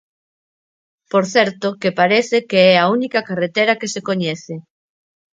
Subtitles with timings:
[1.11, 4.55] Por certo, que parece que é a única carretera que se coñece.